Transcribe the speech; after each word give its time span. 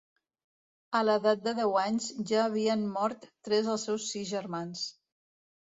A 0.99 1.01
l'edat 1.09 1.43
de 1.49 1.53
deu 1.59 1.77
anys 1.83 2.09
ja 2.33 2.41
havien 2.47 2.89
mort 2.97 3.29
tres 3.49 3.71
dels 3.71 3.87
seus 3.91 4.11
sis 4.15 4.31
germans. 4.37 4.93